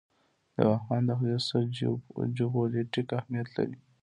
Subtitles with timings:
[0.55, 1.57] د واخان دهلیز څه
[2.37, 3.77] جیوپولیټیک اهمیت لري؟